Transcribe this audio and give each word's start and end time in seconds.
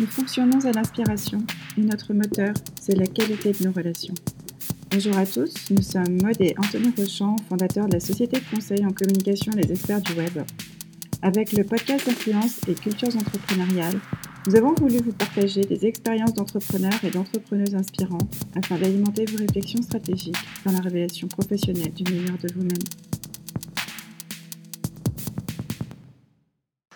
Nous 0.00 0.06
fonctionnons 0.06 0.64
à 0.64 0.72
l'inspiration 0.72 1.44
et 1.76 1.82
notre 1.82 2.14
moteur, 2.14 2.54
c'est 2.80 2.96
la 2.96 3.06
qualité 3.06 3.52
de 3.52 3.66
nos 3.66 3.72
relations. 3.72 4.14
Bonjour 4.90 5.14
à 5.14 5.26
tous, 5.26 5.52
nous 5.70 5.82
sommes 5.82 6.22
Maud 6.22 6.40
et 6.40 6.54
Anthony 6.56 6.90
Rochant, 6.96 7.36
fondateurs 7.50 7.86
de 7.86 7.92
la 7.92 8.00
société 8.00 8.40
de 8.40 8.56
conseil 8.56 8.82
en 8.86 8.92
communication 8.92 9.52
Les 9.54 9.70
Experts 9.70 10.00
du 10.00 10.14
Web. 10.14 10.38
Avec 11.20 11.52
le 11.52 11.64
podcast 11.64 12.08
Influence 12.08 12.62
et 12.66 12.72
Cultures 12.72 13.14
entrepreneuriales, 13.14 14.00
nous 14.46 14.56
avons 14.56 14.72
voulu 14.72 14.96
vous 15.04 15.12
partager 15.12 15.60
des 15.66 15.84
expériences 15.84 16.32
d'entrepreneurs 16.32 17.04
et 17.04 17.10
d'entrepreneuses 17.10 17.74
inspirants 17.74 18.26
afin 18.56 18.78
d'alimenter 18.78 19.26
vos 19.26 19.36
réflexions 19.36 19.82
stratégiques 19.82 20.38
dans 20.64 20.72
la 20.72 20.80
révélation 20.80 21.28
professionnelle 21.28 21.92
du 21.92 22.10
meilleur 22.10 22.38
de 22.38 22.50
vous-même. 22.54 23.09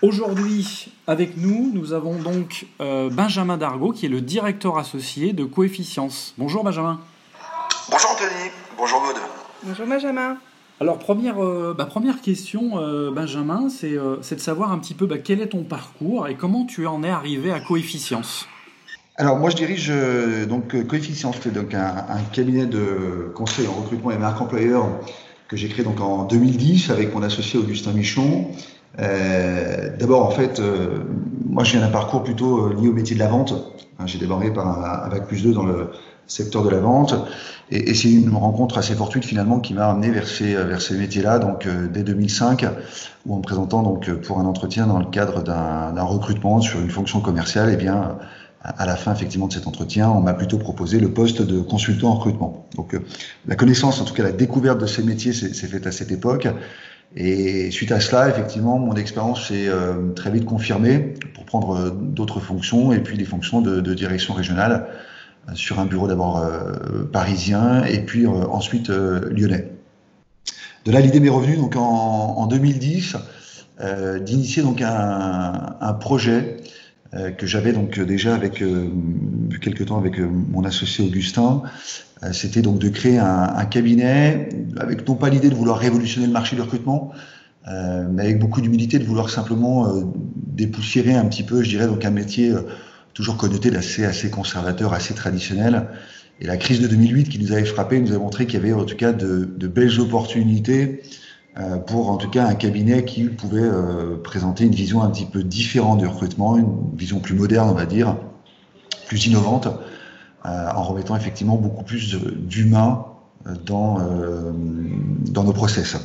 Aujourd'hui, 0.04 0.92
avec 1.06 1.38
nous, 1.38 1.70
nous 1.72 1.94
avons 1.94 2.16
donc 2.20 2.66
euh, 2.82 3.08
Benjamin 3.08 3.56
Dargaud, 3.56 3.92
qui 3.92 4.04
est 4.04 4.10
le 4.10 4.20
directeur 4.20 4.76
associé 4.76 5.32
de 5.32 5.44
Coefficience. 5.44 6.34
Bonjour 6.36 6.62
Benjamin. 6.62 7.00
Bonjour 7.90 8.10
Anthony, 8.10 8.50
bonjour 8.76 9.00
Maud. 9.00 9.16
Bonjour 9.62 9.86
Benjamin. 9.86 10.36
Alors 10.78 10.98
première, 10.98 11.42
euh, 11.42 11.74
bah, 11.74 11.86
première 11.86 12.20
question, 12.20 12.72
euh, 12.74 13.12
Benjamin, 13.12 13.70
c'est 13.70 13.94
de 13.94 14.40
savoir 14.40 14.72
un 14.72 14.78
petit 14.78 14.92
peu 14.92 15.06
bah, 15.06 15.16
quel 15.16 15.40
est 15.40 15.46
ton 15.46 15.64
parcours 15.64 16.28
et 16.28 16.34
comment 16.34 16.66
tu 16.66 16.86
en 16.86 17.02
es 17.02 17.08
arrivé 17.08 17.50
à 17.50 17.60
Coefficience? 17.60 18.46
Alors 19.16 19.38
moi 19.38 19.48
je 19.48 19.56
dirige 19.56 19.90
donc 20.46 20.86
Coefficience, 20.86 21.46
donc 21.46 21.72
un, 21.72 22.04
un, 22.10 22.20
cabinet 22.30 22.66
de 22.66 23.32
conseil 23.34 23.66
en 23.68 23.72
recrutement 23.72 24.10
et 24.10 24.18
marque 24.18 24.38
employeur 24.38 24.86
que 25.48 25.56
j'ai 25.56 25.70
créé 25.70 25.82
donc 25.82 25.98
en 26.02 26.24
2010 26.24 26.90
avec 26.90 27.14
mon 27.14 27.22
associé 27.22 27.58
Augustin 27.58 27.92
Michon 27.92 28.50
euh, 29.00 29.96
D'abord, 29.98 30.26
en 30.26 30.30
fait, 30.30 30.60
euh, 30.60 31.04
moi, 31.48 31.64
je 31.64 31.72
viens 31.72 31.80
d'un 31.80 31.92
parcours 31.92 32.22
plutôt 32.22 32.66
euh, 32.66 32.74
lié 32.80 32.88
au 32.88 32.92
métier 32.92 33.14
de 33.14 33.20
la 33.20 33.28
vente. 33.28 33.54
Hein, 33.98 34.06
j'ai 34.06 34.18
démarré 34.18 34.52
par 34.52 34.66
un, 34.66 35.08
bac 35.08 35.26
plus 35.26 35.42
2 35.42 35.52
dans 35.52 35.64
le 35.64 35.90
secteur 36.26 36.62
de 36.62 36.70
la 36.70 36.78
vente. 36.78 37.14
Et, 37.70 37.94
c'est 37.94 38.10
une 38.10 38.34
rencontre 38.34 38.78
assez 38.78 38.94
fortuite 38.94 39.24
finalement 39.24 39.60
qui 39.60 39.74
m'a 39.74 39.88
amené 39.88 40.10
vers 40.10 40.26
ces, 40.26 40.54
vers 40.54 40.80
ces 40.80 40.96
métiers-là, 40.96 41.38
donc 41.38 41.66
euh, 41.66 41.88
dès 41.88 42.02
2005, 42.02 42.66
où 43.26 43.34
en 43.34 43.38
me 43.38 43.42
présentant 43.42 43.82
donc 43.82 44.12
pour 44.12 44.38
un 44.38 44.44
entretien 44.44 44.86
dans 44.86 44.98
le 44.98 45.06
cadre 45.06 45.42
d'un 45.42 46.02
recrutement 46.02 46.60
sur 46.60 46.80
une 46.80 46.90
fonction 46.90 47.20
commerciale, 47.20 47.70
et 47.70 47.74
eh 47.74 47.76
bien 47.76 48.18
à 48.62 48.86
la 48.86 48.96
fin 48.96 49.12
effectivement 49.12 49.46
de 49.46 49.52
cet 49.52 49.66
entretien, 49.66 50.08
on 50.08 50.20
m'a 50.20 50.32
plutôt 50.32 50.56
proposé 50.56 50.98
le 50.98 51.12
poste 51.12 51.42
de 51.42 51.60
consultant 51.60 52.08
en 52.08 52.14
recrutement. 52.14 52.66
Donc 52.76 52.96
la 53.46 53.56
connaissance, 53.56 54.00
en 54.00 54.06
tout 54.06 54.14
cas 54.14 54.22
la 54.22 54.32
découverte 54.32 54.80
de 54.80 54.86
ces 54.86 55.02
métiers, 55.02 55.34
s'est 55.34 55.66
faite 55.66 55.86
à 55.86 55.92
cette 55.92 56.10
époque. 56.10 56.48
Et 57.16 57.70
suite 57.70 57.92
à 57.92 58.00
cela, 58.00 58.28
effectivement, 58.28 58.78
mon 58.78 58.94
expérience 58.94 59.48
s'est 59.48 59.68
euh, 59.68 60.10
très 60.14 60.30
vite 60.30 60.44
confirmée 60.44 61.14
pour 61.34 61.44
prendre 61.44 61.76
euh, 61.76 61.90
d'autres 61.90 62.40
fonctions 62.40 62.92
et 62.92 62.98
puis 62.98 63.16
des 63.16 63.24
fonctions 63.24 63.60
de, 63.60 63.80
de 63.80 63.94
direction 63.94 64.34
régionale 64.34 64.88
euh, 65.48 65.54
sur 65.54 65.78
un 65.78 65.86
bureau 65.86 66.08
d'abord 66.08 66.44
parisien 67.12 67.84
et 67.84 68.00
puis 68.00 68.26
ensuite 68.26 68.88
lyonnais. 68.88 69.70
De 70.84 70.92
là, 70.92 71.00
l'idée 71.00 71.20
m'est 71.20 71.28
revenue 71.28 71.56
donc 71.56 71.76
en, 71.76 71.80
en 71.80 72.46
2010 72.46 73.16
d'initier 74.20 74.62
donc 74.62 74.82
un, 74.82 75.76
un 75.80 75.92
projet 75.94 76.58
que 77.36 77.46
j'avais 77.46 77.72
donc 77.72 78.00
déjà 78.00 78.34
avec 78.34 78.62
quelques 79.60 79.86
temps 79.86 79.98
avec 79.98 80.18
mon 80.18 80.64
associé 80.64 81.04
Augustin 81.06 81.62
euh, 82.24 82.32
c'était 82.32 82.62
donc 82.62 82.78
de 82.78 82.88
créer 82.88 83.18
un, 83.18 83.64
cabinet 83.66 84.48
avec 84.76 85.06
non 85.08 85.14
pas 85.14 85.28
l'idée 85.28 85.50
de 85.50 85.54
vouloir 85.54 85.78
révolutionner 85.78 86.26
le 86.26 86.32
marché 86.32 86.56
du 86.56 86.62
recrutement, 86.62 87.12
euh, 87.68 88.06
mais 88.10 88.22
avec 88.22 88.38
beaucoup 88.38 88.60
d'humilité 88.60 88.98
de 88.98 89.04
vouloir 89.04 89.30
simplement 89.30 89.88
euh, 89.88 90.02
dépoussiérer 90.36 91.14
un 91.14 91.24
petit 91.26 91.42
peu, 91.42 91.62
je 91.62 91.68
dirais, 91.68 91.86
donc 91.86 92.04
un 92.04 92.10
métier 92.10 92.52
toujours 93.14 93.36
connoté 93.36 93.70
d'assez 93.70 94.04
assez 94.04 94.30
conservateur, 94.30 94.92
assez 94.92 95.14
traditionnel. 95.14 95.88
Et 96.40 96.46
la 96.46 96.56
crise 96.56 96.80
de 96.80 96.88
2008 96.88 97.28
qui 97.28 97.38
nous 97.38 97.52
avait 97.52 97.64
frappé 97.64 98.00
nous 98.00 98.12
a 98.12 98.18
montré 98.18 98.46
qu'il 98.46 98.60
y 98.60 98.62
avait 98.62 98.72
en 98.72 98.84
tout 98.84 98.96
cas 98.96 99.12
de 99.12 99.68
belles 99.68 100.00
opportunités 100.00 101.02
pour 101.86 102.10
en 102.10 102.16
tout 102.16 102.30
cas 102.30 102.46
un 102.46 102.54
cabinet 102.54 103.04
qui 103.04 103.24
pouvait 103.24 103.68
présenter 104.24 104.64
une 104.64 104.74
vision 104.74 105.02
un 105.02 105.10
petit 105.10 105.24
peu 105.24 105.44
différente 105.44 105.98
du 105.98 106.06
recrutement, 106.06 106.56
une 106.56 106.96
vision 106.96 107.20
plus 107.20 107.34
moderne, 107.34 107.68
on 107.70 107.74
va 107.74 107.86
dire, 107.86 108.16
plus 109.06 109.26
innovante. 109.26 109.68
Euh, 110.46 110.68
en 110.74 110.82
remettant 110.82 111.16
effectivement 111.16 111.56
beaucoup 111.56 111.84
plus 111.84 112.16
d'humain 112.16 113.06
euh, 113.46 113.54
dans, 113.64 113.98
euh, 113.98 114.52
dans 115.30 115.42
nos 115.42 115.54
process. 115.54 115.96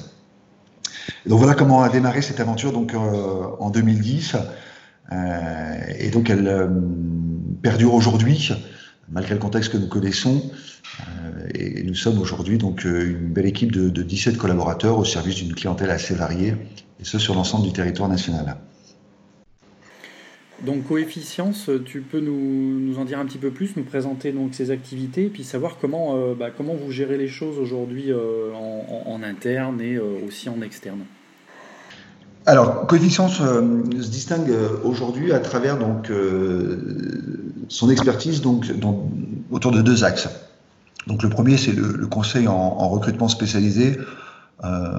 donc 1.25 1.39
voilà 1.39 1.55
comment 1.55 1.81
a 1.81 1.89
démarré 1.89 2.21
cette 2.21 2.39
aventure 2.39 2.71
donc 2.71 2.95
en 2.95 3.69
2010 3.69 4.37
et 5.99 6.09
donc 6.09 6.29
elle 6.29 6.71
perdure 7.61 7.95
aujourd'hui 7.95 8.53
malgré 9.11 9.33
le 9.33 9.39
contexte 9.39 9.71
que 9.71 9.77
nous 9.77 9.87
connaissons 9.87 10.51
et 11.53 11.83
nous 11.83 11.95
sommes 11.95 12.19
aujourd'hui 12.19 12.57
donc 12.57 12.83
une 12.83 13.33
belle 13.33 13.45
équipe 13.45 13.71
de, 13.71 13.89
de 13.89 14.03
17 14.03 14.37
collaborateurs 14.37 14.97
au 14.97 15.05
service 15.05 15.35
d'une 15.35 15.53
clientèle 15.53 15.89
assez 15.89 16.15
variée 16.15 16.55
et 16.99 17.03
ce 17.03 17.19
sur 17.19 17.35
l'ensemble 17.35 17.65
du 17.65 17.73
territoire 17.73 18.09
national. 18.09 18.57
Donc 20.65 20.87
coefficience, 20.87 21.69
tu 21.85 22.01
peux 22.01 22.19
nous, 22.19 22.79
nous, 22.79 22.99
en 22.99 23.05
dire 23.05 23.19
un 23.19 23.25
petit 23.25 23.37
peu 23.37 23.49
plus, 23.49 23.77
nous 23.77 23.83
présenter 23.83 24.33
donc 24.33 24.53
ces 24.53 24.71
activités, 24.71 25.25
et 25.25 25.29
puis 25.29 25.45
savoir 25.45 25.77
comment, 25.79 26.17
euh, 26.17 26.33
bah, 26.37 26.49
comment 26.55 26.73
vous 26.73 26.91
gérez 26.91 27.17
les 27.17 27.29
choses 27.29 27.57
aujourd'hui 27.59 28.11
euh, 28.11 28.51
en, 28.53 29.09
en, 29.09 29.23
interne 29.23 29.79
et 29.79 29.95
euh, 29.95 30.03
aussi 30.27 30.49
en 30.49 30.61
externe. 30.61 30.99
Alors, 32.45 32.87
Coefficience 32.87 33.37
se 33.37 34.09
distingue 34.09 34.51
aujourd'hui 34.83 35.31
à 35.31 35.39
travers 35.39 35.77
donc 35.77 36.09
son 37.69 37.89
expertise 37.89 38.41
donc 38.41 38.65
autour 39.49 39.71
de 39.71 39.81
deux 39.81 40.03
axes. 40.03 40.29
Donc 41.07 41.23
le 41.23 41.29
premier 41.29 41.57
c'est 41.57 41.71
le, 41.71 42.05
conseil 42.07 42.47
en, 42.47 42.53
en 42.53 42.89
recrutement 42.89 43.29
spécialisé 43.29 43.97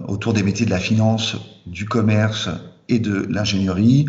autour 0.09 0.33
des 0.33 0.43
métiers 0.43 0.65
de 0.65 0.71
la 0.71 0.79
finance, 0.79 1.37
du 1.67 1.85
commerce 1.85 2.49
et 2.89 2.99
de 2.99 3.27
l'ingénierie. 3.29 4.07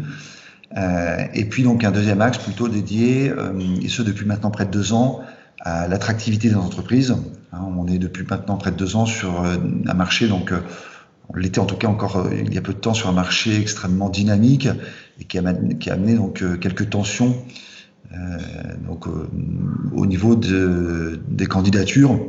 Euh, 0.77 1.25
et 1.33 1.45
puis 1.45 1.63
donc 1.63 1.83
un 1.83 1.91
deuxième 1.91 2.21
axe 2.21 2.37
plutôt 2.37 2.67
dédié, 2.67 3.29
euh, 3.29 3.51
et 3.81 3.89
ce 3.89 4.01
depuis 4.01 4.25
maintenant 4.25 4.51
près 4.51 4.65
de 4.65 4.71
deux 4.71 4.93
ans, 4.93 5.21
à 5.59 5.87
l'attractivité 5.87 6.49
des 6.49 6.55
entreprises. 6.55 7.15
Hein, 7.51 7.59
on 7.77 7.87
est 7.87 7.99
depuis 7.99 8.25
maintenant 8.29 8.57
près 8.57 8.71
de 8.71 8.77
deux 8.77 8.95
ans 8.95 9.05
sur 9.05 9.43
euh, 9.43 9.57
un 9.85 9.93
marché, 9.93 10.27
donc 10.27 10.53
on 11.29 11.37
l'était 11.37 11.59
en 11.59 11.65
tout 11.65 11.75
cas 11.75 11.87
encore 11.87 12.27
il 12.31 12.53
y 12.53 12.57
a 12.57 12.61
peu 12.61 12.73
de 12.73 12.79
temps 12.79 12.93
sur 12.93 13.09
un 13.09 13.13
marché 13.13 13.59
extrêmement 13.59 14.09
dynamique 14.09 14.67
et 15.19 15.25
qui 15.25 15.37
a, 15.37 15.53
qui 15.79 15.89
a 15.89 15.93
amené 15.93 16.15
donc 16.15 16.43
quelques 16.59 16.89
tensions 16.89 17.35
euh, 17.35 17.70
donc 18.85 19.05
au 19.93 20.05
niveau 20.05 20.35
de, 20.35 21.19
des 21.29 21.45
candidatures. 21.45 22.19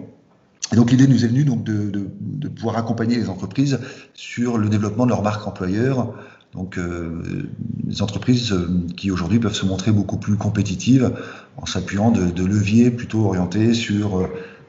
Donc 0.75 0.91
l'idée 0.91 1.07
nous 1.07 1.25
est 1.25 1.29
venue 1.29 1.45
donc 1.45 1.65
de, 1.65 2.49
pouvoir 2.49 2.77
accompagner 2.77 3.17
les 3.17 3.29
entreprises 3.29 3.81
sur 4.15 4.59
le 4.59 4.69
développement 4.69 5.05
de 5.05 5.11
leur 5.11 5.23
marque 5.23 5.47
employeur, 5.47 6.15
donc, 6.55 6.77
euh, 6.77 7.49
des 7.83 8.03
entreprises 8.03 8.53
euh, 8.53 8.69
qui 8.97 9.11
aujourd'hui 9.11 9.39
peuvent 9.39 9.55
se 9.55 9.65
montrer 9.65 9.91
beaucoup 9.91 10.19
plus 10.19 10.37
compétitives 10.37 11.11
en 11.57 11.65
s'appuyant 11.65 12.11
de, 12.11 12.45
leviers 12.45 12.91
plutôt 12.91 13.25
orientés 13.25 13.73
sur, 13.73 14.29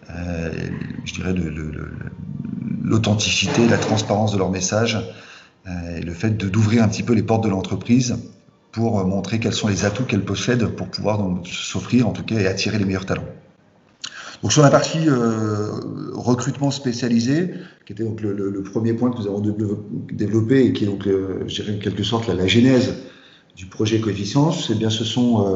euh, 0.09 0.51
je 1.03 1.13
dirais, 1.13 1.35
l'authenticité, 2.83 3.67
la 3.67 3.77
transparence 3.77 4.31
de 4.31 4.37
leur 4.37 4.49
message 4.49 4.97
euh, 5.67 5.97
et 5.97 6.01
le 6.01 6.13
fait 6.13 6.37
d'ouvrir 6.37 6.83
un 6.83 6.87
petit 6.87 7.03
peu 7.03 7.13
les 7.13 7.23
portes 7.23 7.43
de 7.43 7.49
l'entreprise 7.49 8.17
pour 8.73 9.05
montrer 9.05 9.39
quels 9.39 9.53
sont 9.53 9.69
les 9.69 9.85
atouts 9.85 10.03
qu'elle 10.03 10.25
possède 10.25 10.67
pour 10.67 10.87
pouvoir 10.87 11.21
s'offrir 11.45 12.07
en 12.07 12.11
tout 12.11 12.23
cas 12.23 12.35
et 12.39 12.47
attirer 12.47 12.77
les 12.77 12.85
meilleurs 12.85 13.05
talents. 13.05 13.23
Donc 14.41 14.51
sur 14.51 14.61
la 14.61 14.69
partie 14.69 15.07
euh, 15.07 15.71
recrutement 16.13 16.69
spécialisé, 16.69 17.53
qui 17.85 17.93
était 17.93 18.03
donc 18.03 18.19
le, 18.19 18.61
premier 18.63 18.93
point 18.93 19.09
que 19.09 19.17
nous 19.17 19.27
avons 19.27 19.41
développé 20.11 20.65
et 20.65 20.73
qui 20.73 20.83
est 20.83 20.87
donc, 20.87 21.07
euh, 21.07 21.45
en 21.45 21.79
quelque 21.79 22.03
sorte 22.03 22.27
la, 22.27 22.33
la 22.33 22.47
genèse 22.47 22.93
du 23.55 23.67
projet 23.67 24.01
Coefficience, 24.01 24.69
eh 24.69 24.75
bien 24.75 24.89
ce 24.89 25.05
sont 25.05 25.47
euh, 25.47 25.55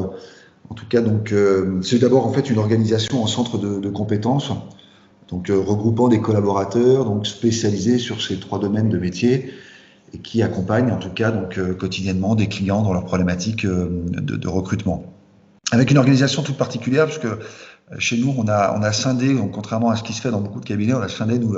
en 0.70 0.74
tout 0.74 0.86
cas 0.88 1.02
donc 1.02 1.32
euh, 1.32 1.80
c'est 1.82 1.98
d'abord 1.98 2.26
en 2.26 2.32
fait 2.32 2.48
une 2.48 2.58
organisation 2.58 3.22
en 3.22 3.26
centre 3.26 3.58
de, 3.58 3.78
de 3.78 3.90
compétences, 3.90 4.52
donc 5.28 5.50
euh, 5.50 5.58
regroupant 5.58 6.08
des 6.08 6.20
collaborateurs 6.20 7.04
donc 7.04 7.26
spécialisés 7.26 7.98
sur 7.98 8.22
ces 8.22 8.38
trois 8.38 8.58
domaines 8.58 8.88
de 8.88 8.98
métier 8.98 9.52
et 10.12 10.18
qui 10.18 10.42
accompagnent 10.42 10.90
en 10.90 10.98
tout 10.98 11.10
cas 11.10 11.30
donc 11.30 11.60
quotidiennement 11.76 12.34
des 12.34 12.46
clients 12.46 12.82
dans 12.82 12.92
leurs 12.92 13.04
problématiques 13.04 13.66
de, 13.66 14.36
de 14.36 14.48
recrutement 14.48 15.12
avec 15.70 15.90
une 15.90 15.98
organisation 15.98 16.42
toute 16.42 16.56
particulière, 16.56 17.06
puisque 17.06 17.26
chez 17.98 18.16
nous, 18.18 18.34
on 18.36 18.48
a, 18.48 18.74
on 18.76 18.82
a 18.82 18.92
scindé, 18.92 19.34
donc, 19.34 19.52
contrairement 19.52 19.90
à 19.90 19.96
ce 19.96 20.02
qui 20.02 20.12
se 20.12 20.20
fait 20.20 20.30
dans 20.30 20.40
beaucoup 20.40 20.60
de 20.60 20.64
cabinets, 20.64 20.94
on 20.94 21.00
a 21.00 21.08
scindé 21.08 21.38
nous 21.38 21.56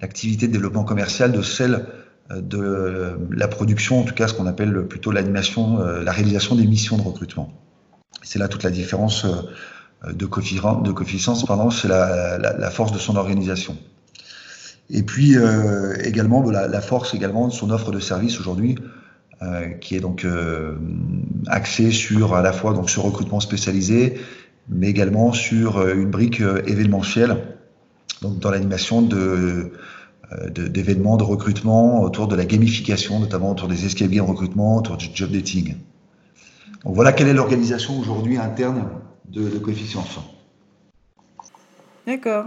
l'activité 0.00 0.48
de 0.48 0.52
développement 0.52 0.84
commercial 0.84 1.32
de 1.32 1.42
celle 1.42 1.86
euh, 2.30 2.40
de 2.40 3.18
la 3.34 3.48
production, 3.48 4.00
en 4.00 4.04
tout 4.04 4.14
cas 4.14 4.28
ce 4.28 4.34
qu'on 4.34 4.46
appelle 4.46 4.86
plutôt 4.86 5.10
l'animation, 5.10 5.80
euh, 5.80 6.02
la 6.02 6.12
réalisation 6.12 6.54
des 6.54 6.66
missions 6.66 6.96
de 6.96 7.02
recrutement. 7.02 7.52
C'est 8.22 8.38
là 8.38 8.48
toute 8.48 8.62
la 8.62 8.70
différence 8.70 9.24
euh, 9.24 10.12
de, 10.12 10.12
de 10.12 10.92
coefficience, 10.92 11.44
c'est 11.80 11.88
la, 11.88 12.70
force 12.70 12.92
de 12.92 12.98
son 12.98 13.16
organisation. 13.16 13.76
Et 14.90 15.02
puis 15.02 15.36
euh, 15.36 15.94
également 16.04 16.42
la, 16.50 16.80
force 16.80 17.14
également 17.14 17.48
de 17.48 17.52
son 17.52 17.70
offre 17.70 17.92
de 17.92 18.00
service 18.00 18.38
aujourd'hui, 18.40 18.76
qui 19.80 19.96
est 19.96 20.00
donc 20.00 20.24
axé 21.48 21.90
sur 21.90 22.36
à 22.36 22.42
la 22.42 22.52
fois 22.52 22.74
donc 22.74 22.88
ce 22.88 23.00
recrutement 23.00 23.40
spécialisé, 23.40 24.20
mais 24.68 24.88
également 24.88 25.32
sur 25.32 25.84
une 25.88 26.10
brique 26.10 26.40
événementielle, 26.40 27.38
donc 28.20 28.38
dans 28.38 28.52
l'animation 28.52 29.02
de 29.02 29.72
d'événements 30.48 31.16
de, 31.16 31.24
recrutement 31.24 32.02
autour 32.02 32.26
de 32.28 32.36
la 32.36 32.44
gamification, 32.44 33.18
notamment 33.18 33.50
autour 33.50 33.68
des 33.68 33.84
escape 33.84 34.10
games 34.10 34.24
recrutement, 34.24 34.76
autour 34.76 34.96
du 34.96 35.08
job 35.12 35.30
dating. 35.30 35.74
Donc 36.84 36.94
voilà 36.94 37.12
quelle 37.12 37.28
est 37.28 37.34
l'organisation 37.34 37.98
aujourd'hui 37.98 38.38
interne 38.38 38.88
de, 39.28 39.48
de 39.48 39.58
Coefficient 39.58 40.04
D'accord. 42.06 42.46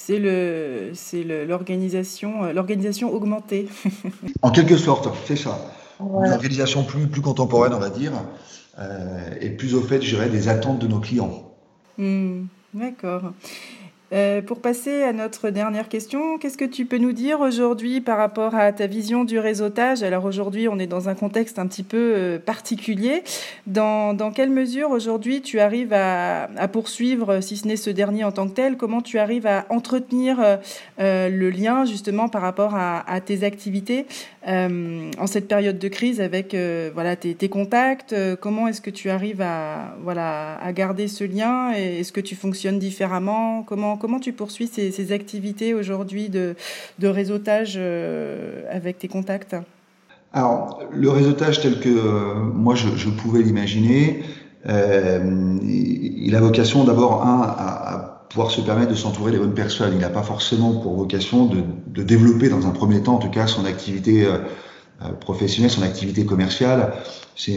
C'est 0.00 0.20
le, 0.20 0.92
c'est 0.94 1.24
l'organisation, 1.24 2.44
euh, 2.44 2.52
l'organisation 2.52 3.12
augmentée. 3.12 3.68
en 4.42 4.50
quelque 4.50 4.76
sorte, 4.76 5.08
c'est 5.26 5.36
ça. 5.36 5.58
Une 6.00 6.32
organisation 6.32 6.84
plus, 6.84 7.08
plus 7.08 7.20
contemporaine, 7.20 7.74
on 7.74 7.80
va 7.80 7.90
dire, 7.90 8.12
euh, 8.78 9.34
et 9.40 9.50
plus 9.50 9.74
au 9.74 9.82
fait, 9.82 10.00
je 10.00 10.14
dirais, 10.14 10.30
des 10.30 10.48
attentes 10.48 10.78
de 10.78 10.86
nos 10.86 11.00
clients. 11.00 11.52
Hmm, 11.98 12.44
d'accord. 12.72 13.32
Euh, 14.12 14.40
pour 14.40 14.60
passer 14.60 15.02
à 15.02 15.12
notre 15.12 15.50
dernière 15.50 15.88
question, 15.88 16.38
qu'est-ce 16.38 16.56
que 16.56 16.64
tu 16.64 16.86
peux 16.86 16.96
nous 16.96 17.12
dire 17.12 17.40
aujourd'hui 17.40 18.00
par 18.00 18.16
rapport 18.16 18.54
à 18.54 18.72
ta 18.72 18.86
vision 18.86 19.24
du 19.24 19.38
réseautage? 19.38 20.02
Alors 20.02 20.24
aujourd'hui, 20.24 20.66
on 20.66 20.78
est 20.78 20.86
dans 20.86 21.10
un 21.10 21.14
contexte 21.14 21.58
un 21.58 21.66
petit 21.66 21.82
peu 21.82 22.14
euh, 22.16 22.38
particulier. 22.38 23.22
Dans, 23.66 24.16
quelle 24.34 24.50
mesure 24.50 24.90
aujourd'hui 24.90 25.42
tu 25.42 25.60
arrives 25.60 25.92
à, 25.92 26.48
poursuivre, 26.72 27.40
si 27.40 27.56
ce 27.56 27.66
n'est 27.66 27.76
ce 27.76 27.90
dernier 27.90 28.24
en 28.24 28.32
tant 28.32 28.48
que 28.48 28.54
tel, 28.54 28.76
comment 28.76 29.02
tu 29.02 29.18
arrives 29.18 29.46
à 29.46 29.66
entretenir 29.68 30.38
euh, 31.00 31.28
le 31.28 31.50
lien 31.50 31.84
justement 31.84 32.28
par 32.28 32.42
rapport 32.42 32.74
à 32.74 33.20
tes 33.20 33.44
activités 33.44 34.06
en 34.48 35.26
cette 35.26 35.46
période 35.46 35.78
de 35.78 35.88
crise 35.88 36.20
avec 36.20 36.56
voilà 36.94 37.16
tes, 37.16 37.48
contacts 37.48 38.14
Comment 38.40 38.66
est-ce 38.68 38.80
que 38.80 38.90
tu 38.90 39.10
arrives 39.10 39.42
à 39.42 39.96
voilà 40.02 40.58
à 40.62 40.72
garder 40.72 41.06
ce 41.06 41.24
lien 41.24 41.70
Est-ce 41.72 42.12
que 42.12 42.20
tu 42.20 42.34
fonctionnes 42.34 42.78
différemment? 42.78 43.62
Comment 43.62 43.96
comment 43.96 44.20
tu 44.20 44.32
poursuis 44.32 44.66
ces, 44.66 45.12
activités 45.12 45.74
aujourd'hui 45.74 46.28
de, 46.28 46.54
réseautage 47.02 47.74
euh, 47.76 48.62
avec 48.70 48.98
tes 48.98 49.08
contacts? 49.08 49.56
Alors, 50.32 50.82
le 50.92 51.10
réseautage 51.10 51.60
tel 51.60 51.80
que 51.80 51.88
euh, 51.88 52.34
moi 52.34 52.74
je, 52.74 53.08
pouvais 53.08 53.42
l'imaginer, 53.42 54.22
euh, 54.66 55.58
il 55.62 56.34
a 56.34 56.40
vocation 56.40 56.84
d'abord, 56.84 57.22
un, 57.26 57.42
à, 57.42 58.17
pouvoir 58.30 58.50
se 58.50 58.60
permettre 58.60 58.90
de 58.90 58.96
s'entourer 58.96 59.32
des 59.32 59.38
bonnes 59.38 59.54
personnes. 59.54 59.92
Il 59.94 60.00
n'a 60.00 60.10
pas 60.10 60.22
forcément 60.22 60.74
pour 60.74 60.94
vocation 60.94 61.46
de, 61.46 62.02
développer 62.02 62.48
dans 62.48 62.66
un 62.66 62.70
premier 62.70 63.02
temps, 63.02 63.14
en 63.14 63.18
tout 63.18 63.30
cas, 63.30 63.46
son 63.46 63.64
activité 63.64 64.26
professionnelle, 65.20 65.70
son 65.70 65.82
activité 65.82 66.24
commerciale. 66.24 66.92
C'est 67.34 67.56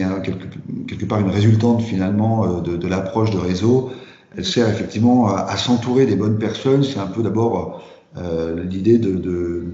quelque, 0.87 1.05
part 1.05 1.19
une 1.19 1.29
résultante 1.29 1.81
finalement 1.81 2.61
de, 2.61 2.77
de 2.77 2.87
l'approche 2.87 3.31
de 3.31 3.37
réseau 3.37 3.91
elle 4.37 4.45
sert 4.45 4.69
effectivement 4.69 5.27
à, 5.27 5.57
s'entourer 5.57 6.05
des 6.05 6.15
bonnes 6.15 6.37
personnes. 6.37 6.83
C'est 6.83 6.99
un 6.99 7.07
peu 7.07 7.21
d'abord 7.21 7.83
euh, 8.17 8.63
l'idée 8.63 8.97
de, 8.97 9.15
de 9.15 9.65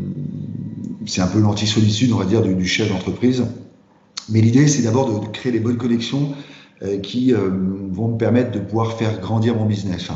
c'est 1.05 1.21
un 1.21 1.27
peu 1.27 1.39
l'anti-solitude, 1.39 2.11
on 2.11 2.17
va 2.17 2.25
dire, 2.25 2.41
du, 2.41 2.55
du 2.55 2.65
chef 2.65 2.89
d'entreprise. 2.89 3.45
Mais 4.29 4.41
l'idée, 4.41 4.67
c'est 4.67 4.81
d'abord 4.81 5.21
de, 5.21 5.27
créer 5.27 5.51
les 5.51 5.59
bonnes 5.59 5.77
connexions 5.77 6.33
euh, 6.81 6.99
qui 6.99 7.33
euh, 7.33 7.49
vont 7.91 8.09
me 8.09 8.17
permettre 8.17 8.51
de 8.51 8.59
pouvoir 8.59 8.93
faire 8.93 9.19
grandir 9.19 9.55
mon 9.55 9.65
business. 9.65 10.09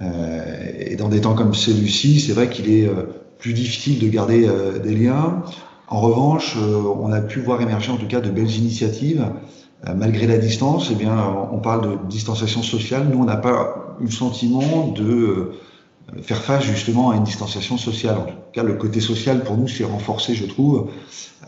Euh, 0.00 0.72
et 0.76 0.96
dans 0.96 1.08
des 1.08 1.20
temps 1.20 1.34
comme 1.34 1.54
celui-ci, 1.54 2.20
c'est 2.20 2.32
vrai 2.32 2.48
qu'il 2.48 2.70
est 2.70 2.86
euh, 2.86 3.04
plus 3.38 3.52
difficile 3.52 3.98
de 3.98 4.08
garder 4.08 4.48
des 4.82 4.94
liens. 4.94 5.42
En 5.88 6.00
revanche, 6.00 6.56
on 6.56 7.12
a 7.12 7.20
pu 7.20 7.40
voir 7.40 7.60
émerger 7.60 7.92
en 7.92 7.98
tout 7.98 8.06
cas 8.06 8.20
de 8.20 8.30
belles 8.30 8.50
initiatives 8.50 9.26
euh, 9.86 9.94
malgré 9.94 10.26
la 10.26 10.38
distance, 10.38 10.88
eh 10.90 10.94
bien, 10.94 11.16
on 11.52 11.58
parle 11.58 11.90
de 11.90 12.08
distanciation 12.08 12.62
sociale. 12.62 13.08
Nous, 13.12 13.18
on 13.18 13.24
n'a 13.24 13.36
pas 13.36 13.96
eu 14.00 14.04
le 14.04 14.10
sentiment 14.10 14.88
de 14.88 15.04
euh, 15.04 15.52
faire 16.22 16.42
face 16.42 16.64
justement 16.64 17.10
à 17.10 17.16
une 17.16 17.24
distanciation 17.24 17.76
sociale. 17.76 18.16
En 18.16 18.22
tout 18.22 18.34
cas, 18.52 18.62
le 18.62 18.74
côté 18.74 19.00
social 19.00 19.42
pour 19.44 19.56
nous 19.56 19.68
s'est 19.68 19.84
renforcé, 19.84 20.34
je 20.34 20.46
trouve, 20.46 20.90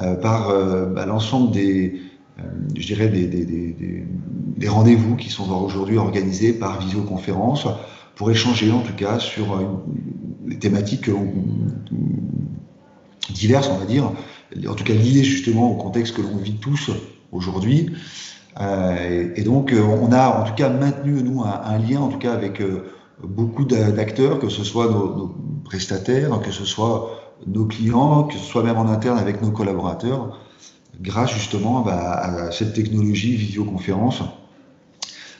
euh, 0.00 0.14
par 0.16 0.52
bah, 0.88 1.06
l'ensemble 1.06 1.52
des, 1.52 2.00
je 2.76 2.94
des, 2.94 4.06
des 4.56 4.68
rendez-vous 4.68 5.16
qui 5.16 5.30
sont 5.30 5.50
aujourd'hui 5.52 5.96
organisés 5.96 6.52
par 6.52 6.80
visioconférence 6.80 7.66
pour 8.16 8.30
échanger 8.30 8.72
en 8.72 8.80
tout 8.80 8.94
cas 8.94 9.20
sur 9.20 9.62
des 10.46 10.58
thématiques 10.58 11.08
diverses, 13.30 13.70
on 13.72 13.78
va 13.78 13.84
dire, 13.84 14.10
en 14.68 14.74
tout 14.74 14.84
cas 14.84 14.94
liées 14.94 15.22
justement 15.22 15.70
au 15.70 15.76
contexte 15.76 16.16
que 16.16 16.22
l'on 16.22 16.36
vit 16.36 16.56
tous 16.56 16.90
aujourd'hui. 17.32 17.90
Euh, 18.60 19.32
et, 19.36 19.42
donc, 19.42 19.72
euh, 19.72 19.82
on 19.82 20.12
a 20.12 20.28
en 20.40 20.44
tout 20.44 20.54
cas 20.54 20.70
maintenu, 20.70 21.22
nous, 21.22 21.42
un, 21.42 21.78
lien, 21.78 22.00
en 22.00 22.08
tout 22.08 22.18
cas, 22.18 22.32
avec 22.32 22.60
euh, 22.60 22.86
beaucoup 23.22 23.64
d'acteurs, 23.64 24.38
que 24.38 24.48
ce 24.48 24.64
soit 24.64 24.86
nos, 24.90 25.34
prestataires, 25.64 26.40
que 26.40 26.50
ce 26.50 26.64
soit 26.64 27.10
nos 27.46 27.66
clients, 27.66 28.24
que 28.24 28.34
ce 28.34 28.44
soit 28.44 28.62
même 28.62 28.78
en 28.78 28.88
interne 28.88 29.18
avec 29.18 29.42
nos 29.42 29.50
collaborateurs, 29.50 30.38
grâce 31.00 31.32
justement 31.34 31.80
bah, 31.80 32.12
à 32.12 32.50
cette 32.52 32.72
technologie 32.72 33.36
visioconférence 33.36 34.22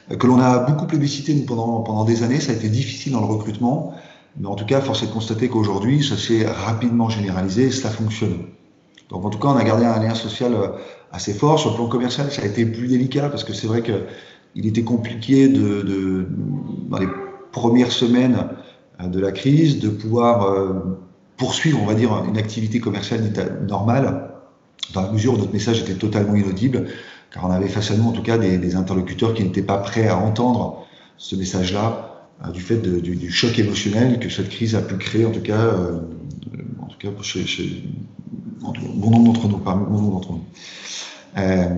que 0.08 0.26
l'on 0.26 0.38
a 0.38 0.58
beaucoup 0.60 0.86
plébiscité 0.86 1.34
pendant, 1.46 1.80
pendant 1.80 2.04
des 2.04 2.22
années. 2.22 2.40
Ça 2.40 2.52
a 2.52 2.54
été 2.54 2.68
difficile 2.68 3.12
dans 3.12 3.20
le 3.20 3.26
recrutement, 3.26 3.94
mais 4.38 4.46
en 4.46 4.54
tout 4.54 4.66
cas, 4.66 4.80
force 4.80 5.02
est 5.02 5.06
de 5.06 5.12
constater 5.12 5.48
qu'aujourd'hui, 5.48 6.04
ça 6.04 6.16
s'est 6.16 6.46
rapidement 6.46 7.08
généralisé 7.08 7.64
et 7.64 7.70
cela 7.70 7.90
fonctionne. 7.90 8.38
Donc 9.08 9.24
en 9.24 9.30
tout 9.30 9.38
cas, 9.38 9.48
on 9.48 9.56
a 9.56 9.64
gardé 9.64 9.84
un 9.84 10.00
lien 10.00 10.14
social 10.14 10.52
assez 11.12 11.32
fort. 11.32 11.58
Sur 11.58 11.70
le 11.70 11.76
plan 11.76 11.88
commercial, 11.88 12.30
ça 12.30 12.42
a 12.42 12.44
été 12.44 12.66
plus 12.66 12.88
délicat 12.88 13.28
parce 13.28 13.44
que 13.44 13.52
c'est 13.52 13.66
vrai 13.66 13.82
qu'il 13.82 14.66
était 14.66 14.84
compliqué 14.84 15.48
de, 15.48 15.82
de, 15.82 16.26
dans 16.88 16.98
les 16.98 17.08
premières 17.52 17.92
semaines 17.92 18.48
euh, 19.00 19.06
de 19.06 19.20
la 19.20 19.32
crise 19.32 19.78
de 19.80 19.88
pouvoir 19.88 20.42
euh, 20.44 20.72
poursuivre, 21.36 21.78
on 21.82 21.86
va 21.86 21.94
dire, 21.94 22.10
une 22.28 22.38
activité 22.38 22.80
commerciale 22.80 23.32
normale, 23.66 24.30
dans 24.94 25.02
la 25.02 25.10
mesure 25.10 25.34
où 25.34 25.38
notre 25.38 25.52
message 25.52 25.80
était 25.80 25.94
totalement 25.94 26.34
inaudible, 26.34 26.86
car 27.32 27.44
on 27.46 27.50
avait 27.50 27.68
face 27.68 27.90
à 27.90 27.96
nous, 27.96 28.08
en 28.08 28.12
tout 28.12 28.22
cas, 28.22 28.38
des, 28.38 28.76
interlocuteurs 28.76 29.34
qui 29.34 29.42
n'étaient 29.42 29.62
pas 29.62 29.78
prêts 29.78 30.08
à 30.08 30.16
entendre 30.16 30.86
ce 31.16 31.36
message-là, 31.36 32.28
euh, 32.44 32.50
du 32.50 32.60
fait 32.60 32.76
du, 32.76 33.30
choc 33.30 33.58
émotionnel 33.58 34.18
que 34.18 34.28
cette 34.28 34.48
crise 34.48 34.74
a 34.74 34.82
pu 34.82 34.96
créer, 34.96 35.24
en 35.24 35.30
tout 35.30 35.42
cas, 35.42 35.60
euh, 35.60 36.00
en 36.80 36.86
tout 36.86 36.98
cas 36.98 37.08
chez, 37.22 37.84
bon 38.60 39.10
nombre 39.10 39.32
d'entre 39.32 39.48
nous, 39.48 39.58
parmi 39.58 39.84
bon 39.84 40.00
nombre 40.00 40.12
d'entre 40.12 40.32
nous. 40.32 40.44
Euh, 41.38 41.68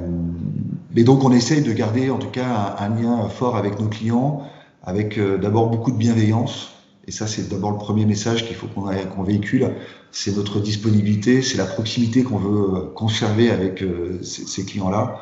mais 0.95 1.03
donc 1.03 1.25
on 1.25 1.33
essaye 1.33 1.62
de 1.62 1.73
garder 1.73 2.11
en 2.11 2.19
tout 2.19 2.29
cas 2.29 2.77
un, 2.79 2.89
lien 2.91 3.29
fort 3.29 3.56
avec 3.56 3.81
nos 3.81 3.89
clients, 3.89 4.43
avec 4.82 5.19
euh, 5.19 5.37
d'abord 5.39 5.69
beaucoup 5.69 5.91
de 5.91 5.96
bienveillance. 5.96 6.70
Et 7.06 7.11
ça, 7.11 7.27
c'est 7.27 7.49
d'abord 7.49 7.70
le 7.70 7.79
premier 7.79 8.05
message 8.05 8.46
qu'il 8.46 8.55
faut 8.55 8.67
qu'on 8.67 9.22
véhicule. 9.22 9.70
C'est 10.13 10.37
notre 10.37 10.61
disponibilité, 10.61 11.41
c'est 11.41 11.56
la 11.56 11.65
proximité 11.65 12.22
qu'on 12.22 12.37
veut 12.37 12.82
conserver 12.94 13.51
avec 13.51 13.82
ces 14.20 14.67
clients-là. 14.67 15.19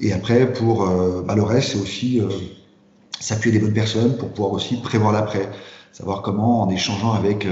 Et 0.00 0.12
après, 0.12 0.52
pour 0.52 0.86
bah, 1.26 1.34
le 1.34 1.42
reste, 1.42 1.72
c'est 1.72 1.78
aussi 1.78 2.22
s'appuyer 3.20 3.58
des 3.58 3.64
bonnes 3.64 3.74
personnes 3.74 4.16
pour 4.16 4.30
pouvoir 4.30 4.52
aussi 4.52 4.76
prévoir 4.80 5.12
l'après, 5.12 5.48
savoir 5.92 6.22
comment, 6.22 6.62
en 6.62 6.70
échangeant 6.70 7.12
avec 7.12 7.46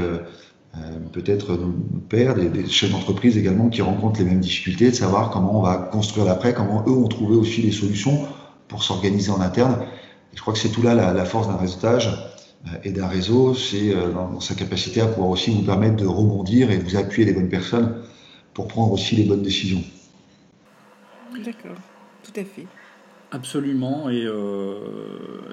euh, 0.76 0.98
peut-être 1.12 1.52
nos 1.52 1.72
pères, 2.08 2.34
des, 2.34 2.48
des 2.48 2.66
chefs 2.66 2.90
d'entreprise 2.90 3.36
également 3.36 3.68
qui 3.68 3.82
rencontrent 3.82 4.18
les 4.18 4.26
mêmes 4.26 4.40
difficultés, 4.40 4.90
de 4.90 4.94
savoir 4.94 5.30
comment 5.30 5.60
on 5.60 5.62
va 5.62 5.76
construire 5.76 6.26
l'après, 6.26 6.52
comment 6.52 6.84
eux 6.86 6.92
ont 6.92 7.08
trouvé 7.08 7.36
aussi 7.36 7.62
les 7.62 7.70
solutions 7.70 8.26
pour 8.68 8.82
s'organiser 8.82 9.30
en 9.30 9.40
interne. 9.40 9.78
Et 10.32 10.36
je 10.36 10.40
crois 10.40 10.52
que 10.52 10.58
c'est 10.58 10.70
tout 10.70 10.82
là 10.82 10.94
la, 10.94 11.12
la 11.12 11.24
force 11.24 11.46
d'un 11.48 11.56
réseautage 11.56 12.08
euh, 12.66 12.70
et 12.82 12.90
d'un 12.90 13.06
réseau, 13.06 13.54
c'est 13.54 13.94
euh, 13.94 14.12
dans 14.12 14.40
sa 14.40 14.54
capacité 14.54 15.00
à 15.00 15.06
pouvoir 15.06 15.30
aussi 15.30 15.50
vous 15.50 15.62
permettre 15.62 15.96
de 15.96 16.06
rebondir 16.06 16.70
et 16.70 16.78
vous 16.78 16.96
appuyer 16.96 17.26
les 17.26 17.32
bonnes 17.32 17.48
personnes 17.48 18.02
pour 18.52 18.68
prendre 18.68 18.92
aussi 18.92 19.16
les 19.16 19.24
bonnes 19.24 19.42
décisions. 19.42 19.82
D'accord, 21.42 21.76
tout 22.22 22.32
à 22.40 22.44
fait. 22.44 22.66
Absolument, 23.34 24.08
et 24.10 24.22
euh, 24.24 24.76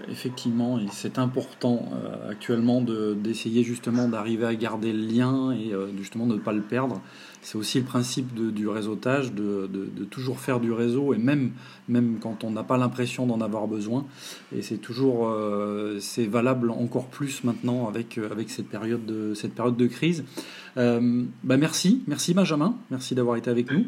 effectivement, 0.08 0.80
c'est 0.92 1.18
important 1.18 1.90
euh, 1.94 2.30
actuellement 2.30 2.80
d'essayer 2.80 3.64
justement 3.64 4.08
d'arriver 4.08 4.46
à 4.46 4.54
garder 4.54 4.94
le 4.94 5.00
lien 5.00 5.52
et 5.52 5.74
euh, 5.74 5.88
justement 5.98 6.28
de 6.28 6.36
ne 6.36 6.40
pas 6.40 6.52
le 6.52 6.62
perdre. 6.62 7.02
C'est 7.42 7.58
aussi 7.58 7.80
le 7.80 7.86
principe 7.86 8.36
de, 8.36 8.52
du 8.52 8.68
réseautage, 8.68 9.34
de, 9.34 9.66
de, 9.66 9.86
de, 9.86 10.04
toujours 10.04 10.40
faire 10.40 10.60
du 10.60 10.72
réseau, 10.72 11.16
et 11.16 11.18
même, 11.18 11.54
même 11.90 12.20
quand 12.22 12.44
on 12.44 12.52
n'a 12.52 12.62
pas 12.62 12.78
l'impression 12.78 13.26
d'en 13.26 13.42
avoir 13.42 13.68
besoin. 13.68 14.06
Et 14.56 14.62
c'est 14.62 14.78
toujours, 14.78 15.30
euh, 15.30 15.98
c'est 16.00 16.28
valable 16.28 16.70
encore 16.70 17.08
plus 17.08 17.44
maintenant 17.44 17.88
avec, 17.88 18.20
avec 18.20 18.52
cette, 18.52 18.68
période 18.68 19.08
de, 19.08 19.34
cette 19.34 19.56
période 19.56 19.78
de 19.78 19.88
crise. 19.88 20.24
bah 20.76 21.58
merci, 21.58 22.04
merci 22.06 22.36
Benjamin, 22.36 22.76
merci 22.92 23.16
d'avoir 23.16 23.38
été 23.38 23.50
avec 23.50 23.72
nous. 23.72 23.86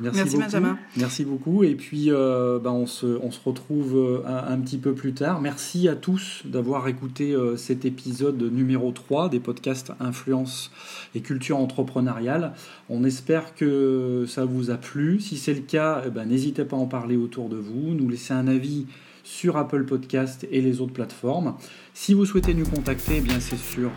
Merci 0.00 0.18
deux. 0.18 0.24
Merci, 0.24 0.36
Benjamin. 0.36 0.78
Merci 0.96 1.24
beaucoup. 1.24 1.64
Et 1.64 1.74
puis, 1.74 2.10
euh, 2.10 2.58
ben, 2.58 2.70
on, 2.70 2.86
se, 2.86 3.06
on, 3.06 3.30
se, 3.30 3.40
retrouve 3.44 3.96
euh, 3.96 4.22
un, 4.26 4.58
petit 4.58 4.78
peu 4.78 4.94
plus 4.94 5.12
tard. 5.12 5.40
Merci 5.40 5.88
à 5.88 5.96
tous 5.96 6.42
d'avoir 6.44 6.88
écouté 6.88 7.32
euh, 7.32 7.56
cet 7.56 7.84
épisode 7.84 8.40
numéro 8.42 8.92
3 8.92 9.28
des 9.28 9.40
podcasts 9.40 9.92
Influence 10.00 10.70
et 11.14 11.20
Culture 11.20 11.58
entrepreneuriale. 11.58 12.52
On 12.88 13.04
espère 13.04 13.54
que 13.54 14.24
ça 14.28 14.44
vous 14.44 14.70
a 14.70 14.76
plu. 14.76 15.20
Si 15.20 15.36
c'est 15.36 15.54
le 15.54 15.60
cas, 15.60 16.02
eh 16.06 16.10
ben, 16.10 16.26
n'hésitez 16.26 16.64
pas 16.64 16.76
à 16.76 16.80
en 16.80 16.86
parler 16.86 17.16
autour 17.16 17.48
de 17.48 17.56
vous, 17.56 17.94
nous 17.94 18.08
laisser 18.08 18.34
un 18.34 18.48
avis 18.48 18.86
sur 19.24 19.56
Apple 19.56 19.84
Podcast 19.84 20.46
et 20.52 20.60
les 20.60 20.80
autres 20.80 20.92
plateformes. 20.92 21.56
Si 21.94 22.14
vous 22.14 22.24
souhaitez 22.24 22.54
nous 22.54 22.66
contacter, 22.66 23.14
eh 23.18 23.20
bien 23.20 23.40
c'est 23.40 23.58
sur 23.58 23.90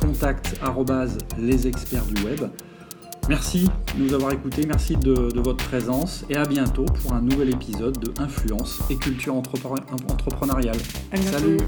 contact 0.00 0.60
les 1.38 1.66
experts 1.66 2.04
du 2.04 2.22
web. 2.22 2.42
Merci 3.30 3.68
de 3.96 4.02
nous 4.02 4.12
avoir 4.12 4.32
écoutés, 4.32 4.66
merci 4.66 4.96
de, 4.96 5.40
votre 5.40 5.64
présence 5.64 6.24
et 6.28 6.34
à 6.34 6.44
bientôt 6.44 6.84
pour 6.84 7.12
un 7.12 7.20
nouvel 7.20 7.50
épisode 7.50 7.96
de 8.00 8.12
Influence 8.20 8.80
et 8.90 8.96
culture 8.96 9.36
entrepreneuriale. 9.36 10.76
Salut 11.14 11.58